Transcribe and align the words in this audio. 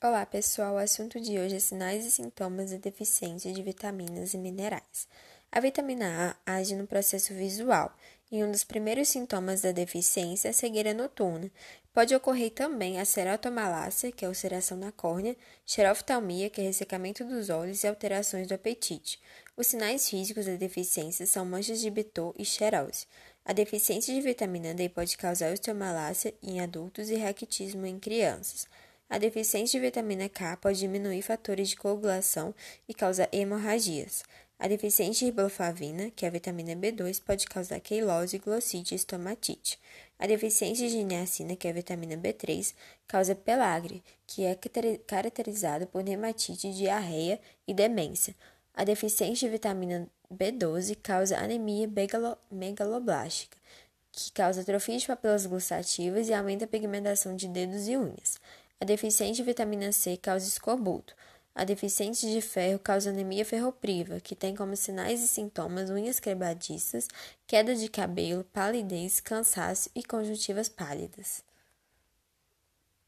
Olá, 0.00 0.24
pessoal. 0.24 0.74
O 0.74 0.78
assunto 0.78 1.20
de 1.20 1.40
hoje 1.40 1.56
é 1.56 1.58
sinais 1.58 2.06
e 2.06 2.10
sintomas 2.12 2.70
da 2.70 2.76
deficiência 2.76 3.52
de 3.52 3.60
vitaminas 3.60 4.32
e 4.32 4.38
minerais. 4.38 5.08
A 5.50 5.58
vitamina 5.58 6.36
A 6.46 6.54
age 6.54 6.76
no 6.76 6.86
processo 6.86 7.34
visual, 7.34 7.92
e 8.30 8.44
um 8.44 8.52
dos 8.52 8.62
primeiros 8.62 9.08
sintomas 9.08 9.62
da 9.62 9.72
deficiência 9.72 10.46
é 10.46 10.50
a 10.52 10.54
cegueira 10.54 10.94
noturna. 10.94 11.50
Pode 11.92 12.14
ocorrer 12.14 12.52
também 12.52 13.00
a 13.00 13.04
cerotomalácia, 13.04 14.12
que 14.12 14.24
é 14.24 14.28
ulceração 14.28 14.78
na 14.78 14.92
córnea, 14.92 15.36
xeroftalmia, 15.66 16.48
que 16.48 16.60
é 16.60 16.64
ressecamento 16.64 17.24
dos 17.24 17.50
olhos 17.50 17.82
e 17.82 17.88
alterações 17.88 18.46
do 18.46 18.54
apetite. 18.54 19.20
Os 19.56 19.66
sinais 19.66 20.08
físicos 20.08 20.46
da 20.46 20.54
deficiência 20.54 21.26
são 21.26 21.44
manchas 21.44 21.80
de 21.80 21.90
Bitot 21.90 22.40
e 22.40 22.44
xerose. 22.44 23.04
A 23.44 23.52
deficiência 23.52 24.14
de 24.14 24.20
vitamina 24.20 24.72
D 24.74 24.88
pode 24.88 25.16
causar 25.16 25.52
osteomalácia 25.52 26.32
em 26.40 26.60
adultos 26.60 27.10
e 27.10 27.16
raquitismo 27.16 27.84
em 27.84 27.98
crianças. 27.98 28.68
A 29.10 29.16
deficiência 29.16 29.80
de 29.80 29.86
vitamina 29.86 30.28
K 30.28 30.58
pode 30.58 30.78
diminuir 30.80 31.22
fatores 31.22 31.70
de 31.70 31.76
coagulação 31.76 32.54
e 32.86 32.92
causar 32.92 33.26
hemorragias. 33.32 34.22
A 34.58 34.68
deficiência 34.68 35.20
de 35.20 35.24
riboflavina, 35.32 36.10
que 36.10 36.26
é 36.26 36.28
a 36.28 36.30
vitamina 36.30 36.76
B2, 36.76 37.22
pode 37.24 37.46
causar 37.46 37.80
queilose, 37.80 38.36
glossite 38.38 38.92
e 38.92 38.96
estomatite. 38.96 39.78
A 40.18 40.26
deficiência 40.26 40.88
de 40.90 41.02
niacina, 41.02 41.56
que 41.56 41.66
é 41.66 41.70
a 41.70 41.74
vitamina 41.74 42.18
B3, 42.18 42.74
causa 43.06 43.34
pelagre, 43.34 44.02
que 44.26 44.44
é 44.44 44.54
caracterizada 45.06 45.86
por 45.86 46.06
hematite, 46.06 46.70
diarreia 46.74 47.40
e 47.66 47.72
demência. 47.72 48.34
A 48.74 48.84
deficiência 48.84 49.48
de 49.48 49.52
vitamina 49.52 50.06
B12 50.30 50.98
causa 51.02 51.38
anemia 51.38 51.88
megaloblástica, 52.50 53.56
que 54.12 54.32
causa 54.32 54.60
atrofia 54.60 54.98
de 54.98 55.06
papilas 55.06 55.46
gustativas 55.46 56.28
e 56.28 56.34
aumenta 56.34 56.66
a 56.66 56.68
pigmentação 56.68 57.34
de 57.34 57.48
dedos 57.48 57.88
e 57.88 57.96
unhas. 57.96 58.38
A 58.80 58.84
deficiência 58.84 59.34
de 59.34 59.42
vitamina 59.42 59.90
C 59.90 60.16
causa 60.16 60.46
escorbuto. 60.46 61.12
A 61.52 61.64
deficiência 61.64 62.30
de 62.30 62.40
ferro 62.40 62.78
causa 62.78 63.10
anemia 63.10 63.44
ferropriva, 63.44 64.20
que 64.20 64.36
tem 64.36 64.54
como 64.54 64.76
sinais 64.76 65.20
e 65.20 65.26
sintomas 65.26 65.90
unhas 65.90 66.20
quebradiças, 66.20 67.08
queda 67.44 67.74
de 67.74 67.88
cabelo, 67.88 68.44
palidez, 68.44 69.18
cansaço 69.18 69.90
e 69.96 70.04
conjuntivas 70.04 70.68
pálidas. 70.68 71.42